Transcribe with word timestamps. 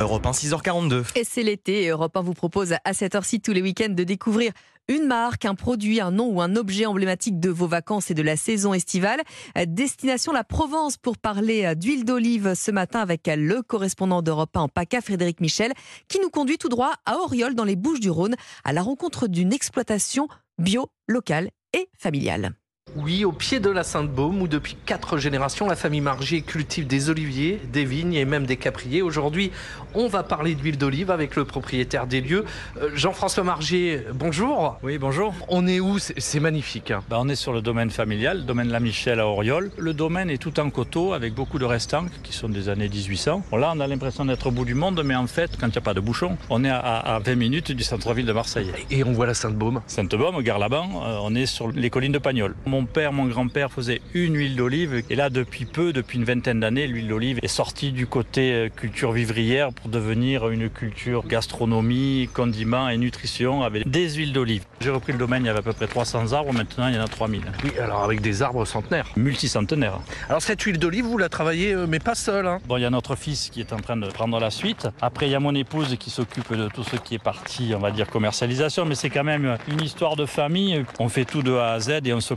Europe 0.00 0.26
1, 0.26 0.30
6h42. 0.30 1.04
Et 1.16 1.24
c'est 1.24 1.42
l'été 1.42 1.88
Europe 1.88 2.16
1 2.16 2.22
vous 2.22 2.34
propose 2.34 2.74
à 2.84 2.92
cette 2.92 3.16
heure-ci 3.16 3.40
tous 3.40 3.52
les 3.52 3.60
week-ends 3.60 3.88
de 3.88 4.04
découvrir 4.04 4.52
une 4.86 5.06
marque, 5.06 5.44
un 5.44 5.56
produit, 5.56 6.00
un 6.00 6.12
nom 6.12 6.28
ou 6.28 6.40
un 6.40 6.54
objet 6.54 6.86
emblématique 6.86 7.40
de 7.40 7.50
vos 7.50 7.66
vacances 7.66 8.10
et 8.10 8.14
de 8.14 8.22
la 8.22 8.36
saison 8.36 8.72
estivale. 8.72 9.20
Destination 9.66 10.32
la 10.32 10.44
Provence 10.44 10.96
pour 10.96 11.18
parler 11.18 11.74
d'huile 11.74 12.04
d'olive 12.04 12.54
ce 12.54 12.70
matin 12.70 13.00
avec 13.00 13.26
le 13.26 13.62
correspondant 13.62 14.22
d'Europe 14.22 14.56
1 14.56 14.60
en 14.60 14.68
PACA, 14.68 15.00
Frédéric 15.00 15.40
Michel, 15.40 15.72
qui 16.06 16.20
nous 16.20 16.30
conduit 16.30 16.58
tout 16.58 16.68
droit 16.68 16.92
à 17.04 17.16
Oriol 17.16 17.54
dans 17.54 17.64
les 17.64 17.76
Bouches 17.76 18.00
du 18.00 18.10
Rhône 18.10 18.36
à 18.64 18.72
la 18.72 18.82
rencontre 18.82 19.26
d'une 19.26 19.52
exploitation 19.52 20.28
bio, 20.58 20.86
locale 21.08 21.50
et 21.72 21.88
familiale. 21.98 22.54
Oui, 22.96 23.24
au 23.24 23.32
pied 23.32 23.60
de 23.60 23.70
la 23.70 23.84
Sainte-Baume, 23.84 24.42
où 24.42 24.48
depuis 24.48 24.76
quatre 24.86 25.18
générations, 25.18 25.68
la 25.68 25.76
famille 25.76 26.00
Margier 26.00 26.42
cultive 26.42 26.86
des 26.86 27.10
oliviers, 27.10 27.60
des 27.72 27.84
vignes 27.84 28.14
et 28.14 28.24
même 28.24 28.46
des 28.46 28.56
capriers. 28.56 29.02
Aujourd'hui, 29.02 29.50
on 29.94 30.08
va 30.08 30.22
parler 30.22 30.54
d'huile 30.54 30.78
d'olive 30.78 31.10
avec 31.10 31.36
le 31.36 31.44
propriétaire 31.44 32.06
des 32.06 32.20
lieux. 32.20 32.44
Euh, 32.80 32.90
Jean-François 32.94 33.44
Margier, 33.44 34.04
bonjour. 34.14 34.78
Oui, 34.82 34.98
bonjour. 34.98 35.34
On 35.48 35.66
est 35.66 35.80
où? 35.80 35.98
C'est 35.98 36.40
magnifique. 36.40 36.90
Hein. 36.90 37.02
Bah, 37.08 37.18
on 37.20 37.28
est 37.28 37.36
sur 37.36 37.52
le 37.52 37.60
domaine 37.60 37.90
familial, 37.90 38.38
le 38.38 38.44
domaine 38.44 38.68
La 38.68 38.80
Michel 38.80 39.20
à 39.20 39.26
Oriol. 39.26 39.70
Le 39.76 39.92
domaine 39.92 40.30
est 40.30 40.38
tout 40.38 40.58
en 40.58 40.70
coteau 40.70 41.12
avec 41.12 41.34
beaucoup 41.34 41.58
de 41.58 41.64
restants 41.64 42.06
qui 42.22 42.32
sont 42.32 42.48
des 42.48 42.68
années 42.68 42.88
1800. 42.88 43.42
Bon, 43.50 43.56
là, 43.56 43.72
on 43.74 43.80
a 43.80 43.86
l'impression 43.86 44.24
d'être 44.24 44.46
au 44.46 44.50
bout 44.50 44.64
du 44.64 44.74
monde, 44.74 45.02
mais 45.04 45.14
en 45.14 45.26
fait, 45.26 45.56
quand 45.58 45.66
il 45.66 45.72
n'y 45.72 45.78
a 45.78 45.82
pas 45.82 45.94
de 45.94 46.00
bouchon, 46.00 46.36
on 46.50 46.64
est 46.64 46.70
à, 46.70 47.20
20 47.24 47.34
minutes 47.34 47.72
du 47.72 47.82
centre-ville 47.82 48.26
de 48.26 48.32
Marseille. 48.32 48.72
Et 48.90 49.04
on 49.04 49.12
voit 49.12 49.26
la 49.26 49.34
Sainte-Baume. 49.34 49.82
Sainte-Baume, 49.86 50.42
Gare-Laban, 50.42 51.02
euh, 51.04 51.18
on 51.22 51.34
est 51.34 51.46
sur 51.46 51.70
les 51.70 51.90
collines 51.90 52.12
de 52.12 52.18
Pagnol. 52.18 52.54
Mon 52.66 52.77
père, 52.84 53.12
mon 53.12 53.26
grand-père 53.26 53.70
faisaient 53.70 54.00
une 54.14 54.36
huile 54.36 54.56
d'olive. 54.56 55.02
Et 55.10 55.16
là, 55.16 55.30
depuis 55.30 55.64
peu, 55.64 55.92
depuis 55.92 56.18
une 56.18 56.24
vingtaine 56.24 56.60
d'années, 56.60 56.86
l'huile 56.86 57.08
d'olive 57.08 57.38
est 57.42 57.48
sortie 57.48 57.92
du 57.92 58.06
côté 58.06 58.52
euh, 58.52 58.68
culture 58.68 59.12
vivrière 59.12 59.72
pour 59.72 59.88
devenir 59.90 60.48
une 60.48 60.68
culture 60.68 61.26
gastronomie, 61.26 62.28
condiments 62.32 62.88
et 62.88 62.96
nutrition 62.96 63.62
avec 63.62 63.88
des 63.88 64.10
huiles 64.10 64.32
d'olive. 64.32 64.64
J'ai 64.80 64.90
repris 64.90 65.12
le 65.12 65.18
domaine, 65.18 65.44
il 65.44 65.46
y 65.46 65.50
avait 65.50 65.58
à 65.58 65.62
peu 65.62 65.72
près 65.72 65.86
300 65.86 66.32
arbres, 66.32 66.52
maintenant 66.52 66.88
il 66.88 66.94
y 66.94 66.98
en 66.98 67.04
a 67.04 67.08
3000. 67.08 67.42
Oui, 67.64 67.70
alors 67.78 68.04
avec 68.04 68.20
des 68.20 68.42
arbres 68.42 68.64
centenaires. 68.64 69.08
Multicentenaires. 69.16 69.98
Alors 70.28 70.42
cette 70.42 70.62
huile 70.62 70.78
d'olive, 70.78 71.04
vous 71.04 71.18
la 71.18 71.28
travaillez, 71.28 71.72
euh, 71.72 71.86
mais 71.88 71.98
pas 71.98 72.14
seul. 72.14 72.46
Hein. 72.46 72.58
Bon, 72.66 72.76
il 72.76 72.82
y 72.82 72.84
a 72.84 72.90
notre 72.90 73.16
fils 73.16 73.50
qui 73.50 73.60
est 73.60 73.72
en 73.72 73.78
train 73.78 73.96
de 73.96 74.06
prendre 74.06 74.38
la 74.38 74.50
suite. 74.50 74.88
Après, 75.00 75.26
il 75.26 75.32
y 75.32 75.34
a 75.34 75.40
mon 75.40 75.54
épouse 75.54 75.96
qui 75.98 76.10
s'occupe 76.10 76.52
de 76.54 76.68
tout 76.68 76.84
ce 76.84 76.96
qui 76.96 77.14
est 77.14 77.22
parti, 77.22 77.72
on 77.74 77.78
va 77.78 77.90
dire, 77.90 78.06
commercialisation, 78.06 78.84
mais 78.84 78.94
c'est 78.94 79.10
quand 79.10 79.24
même 79.24 79.56
une 79.68 79.80
histoire 79.80 80.16
de 80.16 80.26
famille. 80.26 80.84
On 80.98 81.08
fait 81.08 81.24
tout 81.24 81.42
de 81.42 81.54
A 81.54 81.72
à 81.72 81.80
Z 81.80 82.00
et 82.04 82.12
on 82.12 82.20
se 82.20 82.34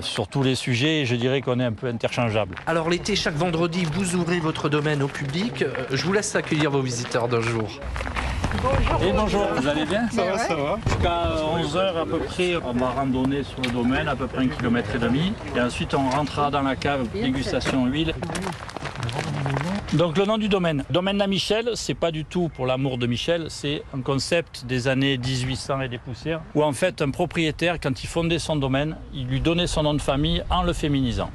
sur 0.00 0.28
tous 0.28 0.42
les 0.42 0.54
sujets. 0.54 1.04
Je 1.06 1.14
dirais 1.14 1.40
qu'on 1.40 1.60
est 1.60 1.64
un 1.64 1.72
peu 1.72 1.86
interchangeable. 1.86 2.56
Alors 2.66 2.88
l'été, 2.88 3.14
chaque 3.16 3.36
vendredi, 3.36 3.86
vous 3.92 4.16
ouvrez 4.16 4.40
votre 4.40 4.68
domaine 4.68 5.02
au 5.02 5.08
public. 5.08 5.62
Euh, 5.62 5.72
je 5.90 6.04
vous 6.04 6.12
laisse 6.12 6.34
accueillir 6.34 6.70
vos 6.70 6.82
visiteurs 6.82 7.28
d'un 7.28 7.40
jour. 7.40 7.68
Bonjour. 8.62 9.02
Et 9.04 9.12
bonjour, 9.12 9.46
vous 9.56 9.68
allez 9.68 9.84
bien 9.84 10.08
Ça 10.10 10.24
va, 10.24 10.38
ça 10.38 10.54
va. 10.56 10.78
Jusqu'à 10.86 11.80
11h 11.80 12.02
à 12.02 12.06
peu 12.06 12.18
près, 12.18 12.56
on 12.56 12.72
va 12.72 12.88
randonner 12.88 13.42
sur 13.42 13.60
le 13.60 13.70
domaine, 13.70 14.08
à 14.08 14.16
peu 14.16 14.26
près 14.26 14.44
un 14.44 14.48
kilomètre 14.48 14.94
et 14.94 14.98
demi. 14.98 15.32
Et 15.54 15.60
ensuite, 15.60 15.94
on 15.94 16.08
rentrera 16.10 16.50
dans 16.50 16.62
la 16.62 16.74
cave, 16.74 17.06
dégustation 17.12 17.86
huile. 17.86 18.14
Donc 19.94 20.18
le 20.18 20.26
nom 20.26 20.36
du 20.36 20.48
domaine. 20.48 20.84
Domaine 20.90 21.16
La 21.16 21.26
Michel, 21.26 21.70
c'est 21.74 21.94
pas 21.94 22.10
du 22.10 22.26
tout 22.26 22.50
pour 22.54 22.66
l'amour 22.66 22.98
de 22.98 23.06
Michel, 23.06 23.46
c'est 23.48 23.82
un 23.96 24.02
concept 24.02 24.66
des 24.66 24.86
années 24.86 25.16
1800 25.16 25.80
et 25.80 25.88
des 25.88 25.96
poussières, 25.96 26.42
où 26.54 26.62
en 26.62 26.74
fait 26.74 27.00
un 27.00 27.10
propriétaire, 27.10 27.80
quand 27.80 28.02
il 28.02 28.06
fondait 28.06 28.38
son 28.38 28.56
domaine, 28.56 28.98
il 29.14 29.26
lui 29.26 29.40
donnait 29.40 29.66
son 29.66 29.84
nom 29.84 29.94
de 29.94 30.02
famille 30.02 30.42
en 30.50 30.62
le 30.62 30.74
féminisant. 30.74 31.30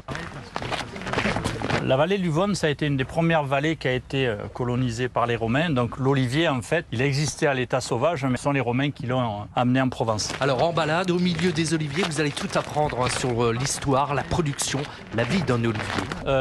La 1.86 1.98
vallée 1.98 2.18
du 2.18 2.30
Vosne, 2.30 2.56
ça 2.56 2.68
a 2.68 2.70
été 2.70 2.86
une 2.86 2.96
des 2.96 3.04
premières 3.04 3.44
vallées 3.44 3.76
qui 3.76 3.90
a 3.90 3.92
été 3.92 4.26
euh, 4.26 4.38
colonisée 4.54 5.10
par 5.10 5.28
les 5.28 5.36
Romains. 5.36 5.70
Donc 5.70 5.98
l'olivier, 5.98 6.48
en 6.48 6.62
fait, 6.62 6.86
il 6.94 7.02
existait 7.02 7.46
à 7.46 7.54
l'état 7.54 7.82
sauvage, 7.82 8.24
mais 8.24 8.38
ce 8.38 8.44
sont 8.44 8.54
les 8.54 8.62
Romains 8.62 8.92
qui 8.92 9.06
l'ont 9.06 9.20
euh, 9.22 9.44
amené 9.54 9.82
en 9.82 9.90
Provence. 9.90 10.32
Alors 10.40 10.64
en 10.64 10.72
balade, 10.72 11.12
au 11.12 11.20
milieu 11.20 11.52
des 11.52 11.74
oliviers, 11.74 12.06
vous 12.10 12.22
allez 12.22 12.32
tout 12.32 12.48
apprendre 12.56 13.04
hein, 13.04 13.10
sur 13.20 13.44
euh, 13.44 13.52
l'histoire, 13.52 14.14
la 14.14 14.24
production, 14.24 14.80
la 15.14 15.26
vie 15.26 15.42
d'un 15.42 15.56
olivier. 15.56 15.84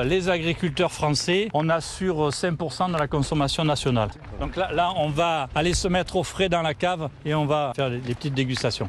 les 0.04 0.28
agriculteurs 0.28 0.92
français, 0.92 1.48
on 1.54 1.68
assure 1.68 2.28
5% 2.28 2.92
de 2.92 2.96
la 2.96 3.08
consommation 3.08 3.64
nationale. 3.64 4.10
Donc 4.38 4.54
là, 4.54 4.70
là, 4.72 4.92
on 4.96 5.08
va 5.08 5.48
aller 5.56 5.74
se 5.74 5.88
mettre 5.88 6.14
au 6.14 6.22
frais 6.22 6.48
dans 6.48 6.62
la 6.62 6.74
cave 6.74 7.08
et 7.24 7.34
on 7.34 7.46
va 7.46 7.72
faire 7.74 7.90
des 7.90 8.14
petites 8.14 8.34
dégustations 8.34 8.88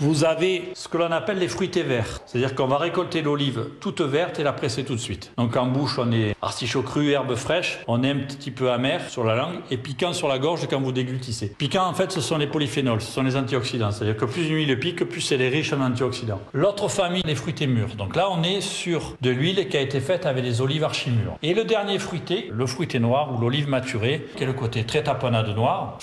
vous 0.00 0.24
avez 0.24 0.70
ce 0.74 0.88
que 0.88 0.96
l'on 0.96 1.12
appelle 1.12 1.38
les 1.38 1.48
fruités 1.48 1.82
verts. 1.82 2.20
C'est-à-dire 2.24 2.54
qu'on 2.54 2.66
va 2.66 2.78
récolter 2.78 3.20
l'olive 3.20 3.66
toute 3.80 4.00
verte 4.00 4.38
et 4.38 4.42
la 4.42 4.52
presser 4.52 4.82
tout 4.84 4.94
de 4.94 5.00
suite. 5.00 5.32
Donc 5.36 5.56
en 5.56 5.66
bouche, 5.66 5.98
on 5.98 6.10
est 6.10 6.34
artichaut 6.40 6.82
cru, 6.82 7.10
herbe 7.10 7.34
fraîche. 7.34 7.80
On 7.86 8.02
est 8.02 8.10
un 8.10 8.16
petit 8.16 8.50
peu 8.50 8.70
amer 8.70 9.08
sur 9.10 9.24
la 9.24 9.36
langue 9.36 9.56
et 9.70 9.76
piquant 9.76 10.14
sur 10.14 10.28
la 10.28 10.38
gorge 10.38 10.66
quand 10.68 10.80
vous 10.80 10.92
déglutissez. 10.92 11.52
Piquant, 11.58 11.86
en 11.86 11.92
fait, 11.92 12.12
ce 12.12 12.20
sont 12.22 12.38
les 12.38 12.46
polyphénols, 12.46 13.02
ce 13.02 13.12
sont 13.12 13.22
les 13.22 13.36
antioxydants. 13.36 13.90
C'est-à-dire 13.90 14.16
que 14.16 14.24
plus 14.24 14.48
une 14.48 14.56
huile 14.56 14.78
pique, 14.78 15.04
plus 15.04 15.30
elle 15.32 15.42
est 15.42 15.48
riche 15.48 15.72
en 15.74 15.80
antioxydants. 15.82 16.40
L'autre 16.54 16.88
famille, 16.88 17.22
les 17.26 17.34
fruités 17.34 17.66
mûrs. 17.66 17.94
Donc 17.96 18.16
là, 18.16 18.28
on 18.30 18.42
est 18.42 18.62
sur 18.62 19.16
de 19.20 19.30
l'huile 19.30 19.68
qui 19.68 19.76
a 19.76 19.80
été 19.80 20.00
faite 20.00 20.24
avec 20.24 20.42
des 20.42 20.62
olives 20.62 20.84
archimures. 20.84 21.36
Et 21.42 21.52
le 21.52 21.64
dernier 21.64 21.98
fruité, 21.98 22.48
le 22.50 22.66
fruité 22.66 22.98
noir 22.98 23.34
ou 23.34 23.40
l'olive 23.40 23.68
maturée, 23.68 24.26
qui 24.36 24.44
est 24.44 24.46
le 24.46 24.54
côté 24.54 24.84
très 24.84 25.02
tapenade 25.02 25.54
noir. 25.54 25.98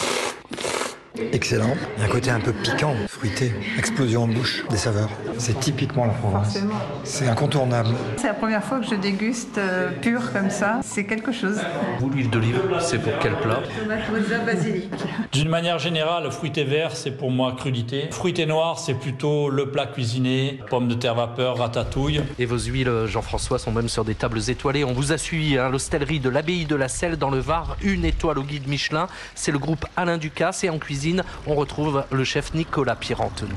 Excellent. 1.32 1.76
Il 1.98 2.02
y 2.02 2.06
a 2.06 2.08
un 2.08 2.12
côté 2.12 2.30
un 2.30 2.40
peu 2.40 2.54
piquant, 2.54 2.94
fruité, 3.08 3.54
explosion 3.78 4.24
en 4.24 4.28
bouche, 4.28 4.64
des 4.70 4.78
saveurs. 4.78 5.10
C'est 5.38 5.60
typiquement 5.60 6.06
la 6.06 6.14
Provence. 6.14 6.58
C'est 7.04 7.28
incontournable. 7.28 7.90
C'est 8.18 8.28
la 8.28 8.34
première 8.34 8.64
fois 8.64 8.80
que 8.80 8.86
je 8.86 8.96
déguste 8.96 9.58
euh, 9.58 9.92
pur 10.02 10.32
comme 10.32 10.50
ça. 10.50 10.80
C'est 10.84 11.06
quelque 11.06 11.32
chose. 11.32 11.60
Vous, 12.00 12.10
l'huile 12.10 12.30
d'olive, 12.30 12.60
c'est 12.80 13.00
pour 13.00 13.14
quel 13.20 13.36
plat? 13.38 13.62
Tomate 13.80 14.46
basilic. 14.46 14.92
D'une 15.32 15.50
manière 15.50 15.80
générale, 15.80 16.32
fruité 16.32 16.64
vert, 16.64 16.96
c'est 16.96 17.12
pour 17.12 17.32
moi 17.32 17.56
crudité. 17.58 18.08
Fruité 18.12 18.46
noir, 18.46 18.80
c'est 18.80 18.94
plutôt 18.94 19.50
le 19.50 19.70
plat 19.70 19.88
cuisiné, 19.88 20.60
pommes 20.70 20.88
de 20.88 20.96
terre 20.96 21.16
vapeur, 21.16 21.58
ratatouille. 21.58 22.22
Et 22.40 22.46
vos 22.46 22.58
huiles, 22.58 23.06
Jean-François, 23.06 23.60
sont 23.60 23.72
même 23.72 23.90
sur 23.90 24.06
des 24.06 24.16
tables 24.16 24.42
étoilées. 24.50 24.84
On 24.84 24.94
vous 24.94 25.12
a 25.12 25.18
suivi 25.18 25.58
à 25.58 25.66
hein, 25.66 25.70
l'hostellerie 25.70 26.20
de 26.20 26.30
l'abbaye 26.30 26.66
de 26.66 26.76
la 26.76 26.88
Selle 26.88 27.18
dans 27.18 27.30
le 27.30 27.40
Var, 27.40 27.78
une 27.82 28.06
étoile 28.06 28.40
au 28.40 28.44
guide 28.44 28.68
Michelin. 28.68 29.08
C'est 29.36 29.52
le 29.52 29.60
groupe 29.60 29.86
Alain 29.96 30.18
Ducasse 30.18 30.64
et 30.64 30.70
en 30.70 30.80
cuisine 30.80 31.07
on 31.46 31.56
retrouve 31.56 32.04
le 32.12 32.24
chef 32.24 32.54
Nicolas 32.54 32.96
Pierre-Anthony. 32.96 33.52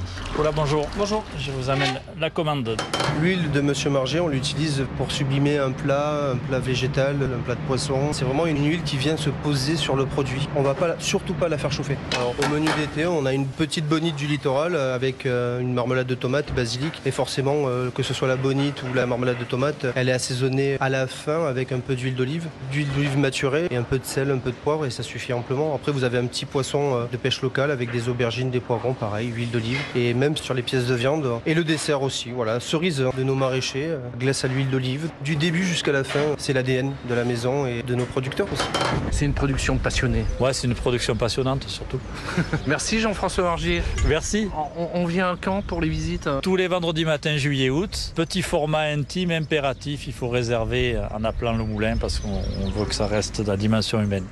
Bonjour. 0.55 0.89
Bonjour. 0.97 1.25
Je 1.39 1.51
vous 1.51 1.71
amène 1.71 2.01
la 2.19 2.31
commande. 2.31 2.77
L'huile 3.21 3.51
de 3.51 3.61
Monsieur 3.61 3.91
Marger, 3.91 4.21
on 4.21 4.29
l'utilise 4.29 4.85
pour 4.97 5.11
sublimer 5.13 5.59
un 5.59 5.71
plat, 5.71 6.33
un 6.33 6.37
plat 6.37 6.59
végétal, 6.59 7.17
un 7.23 7.43
plat 7.43 7.55
de 7.55 7.61
poisson. 7.67 8.13
C'est 8.13 8.25
vraiment 8.25 8.47
une 8.47 8.65
huile 8.65 8.83
qui 8.83 8.97
vient 8.97 9.17
se 9.17 9.31
poser 9.31 9.77
sur 9.77 9.97
le 9.97 10.07
produit. 10.07 10.49
On 10.57 10.63
va 10.63 10.75
pas, 10.75 10.97
surtout 10.99 11.35
pas 11.35 11.49
la 11.49 11.59
faire 11.59 11.73
chauffer. 11.73 11.97
Alors, 12.17 12.35
au 12.43 12.49
menu 12.49 12.69
d'été, 12.79 13.07
on 13.07 13.27
a 13.27 13.33
une 13.33 13.47
petite 13.47 13.87
bonite 13.87 14.17
du 14.17 14.27
littoral 14.27 14.77
avec 14.77 15.27
euh, 15.27 15.61
une 15.61 15.75
marmelade 15.75 16.07
de 16.07 16.15
tomate, 16.15 16.53
basilic. 16.55 17.01
Et 17.07 17.11
forcément, 17.11 17.65
euh, 17.67 17.91
que 17.91 18.03
ce 18.03 18.15
soit 18.15 18.29
la 18.29 18.37
bonite 18.37 18.83
ou 18.83 18.95
la 18.95 19.07
marmelade 19.07 19.39
de 19.39 19.45
tomate, 19.45 19.87
elle 19.95 20.09
est 20.09 20.13
assaisonnée 20.13 20.77
à 20.81 20.89
la 20.89 21.07
fin 21.07 21.47
avec 21.47 21.73
un 21.73 21.81
peu 21.81 21.95
d'huile 21.95 22.15
d'olive, 22.15 22.49
d'huile 22.73 22.89
d'olive 22.95 23.19
maturée 23.19 23.67
et 23.71 23.77
un 23.77 23.83
peu 23.83 23.99
de 23.99 24.05
sel, 24.05 24.31
un 24.31 24.39
peu 24.39 24.51
de 24.51 24.57
poivre 24.57 24.87
et 24.87 24.91
ça 24.91 25.03
suffit 25.03 25.33
amplement. 25.33 25.75
Après, 25.75 25.93
vous 25.93 26.05
avez 26.05 26.19
un 26.19 26.27
petit 26.27 26.45
poisson 26.45 26.95
euh, 26.95 27.05
de 27.11 27.17
pêche 27.17 27.40
local 27.43 27.71
avec 27.71 27.91
des 27.91 28.09
aubergines, 28.09 28.51
des 28.51 28.61
poivrons, 28.61 28.95
pareil, 28.95 29.29
huile 29.29 29.51
d'olive 29.51 29.79
et 29.95 30.15
même 30.15 30.37
sur 30.37 30.55
les 30.55 30.63
pièces 30.63 30.87
de 30.87 30.95
viande. 30.95 31.27
Et 31.47 31.55
le 31.55 31.65
dessert 31.65 32.03
aussi, 32.03 32.31
voilà, 32.31 32.61
cerise 32.61 33.05
de 33.17 33.23
nos 33.23 33.35
maraîchers, 33.35 33.89
euh, 33.89 33.99
glace 34.19 34.45
à 34.45 34.49
l'huile 34.49 34.71
d'olive. 34.71 35.11
Du 35.25 35.37
début 35.37 35.65
jusqu'à 35.65 35.93
la 35.93 36.05
fin, 36.05 36.21
c'est 36.39 36.53
l'ADN 36.53 36.93
de 37.09 37.15
la 37.15 37.25
maison 37.25 37.67
et 37.67 37.83
de 37.83 37.95
nos 37.95 38.05
producteurs 38.05 38.47
aussi. 38.53 38.65
C'est 39.11 39.25
une 39.25 39.35
production 39.35 39.77
passionnée. 39.79 40.25
Ouais, 40.39 40.53
c'est 40.53 40.67
une 40.67 40.75
production 40.75 41.17
passionnante 41.17 41.65
surtout. 41.69 42.01
Merci 42.67 43.01
Jean-François 43.01 43.45
Margier. 43.45 43.83
Merci. 44.09 44.49
On, 44.95 45.07
vient 45.07 45.37
quand 45.41 45.63
pour 45.63 45.81
les 45.81 45.89
visites 45.89 46.29
Tous 46.43 46.57
les 46.57 46.69
vendredis 46.69 47.05
matin, 47.05 47.37
juillet, 47.37 47.71
août. 47.71 48.13
Petit 48.15 48.43
format 48.43 48.83
intime, 48.83 49.31
impératif, 49.31 50.07
il 50.07 50.13
faut 50.13 50.29
réserver 50.29 50.99
en 51.13 51.25
appelant 51.25 51.57
le 51.57 51.65
moulin 51.65 51.97
parce 51.97 52.19
qu'on 52.19 52.71
veut 52.71 52.85
que 52.85 52.95
ça 52.95 53.07
reste 53.07 53.41
de 53.41 53.49
la 53.49 53.57
dimension 53.57 54.01
humaine. 54.01 54.25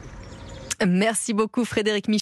Merci 0.86 1.34
beaucoup 1.34 1.64
Frédéric 1.64 2.08
Michel. 2.08 2.16